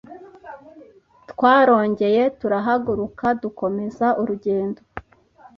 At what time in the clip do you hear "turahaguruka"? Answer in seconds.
2.39-3.25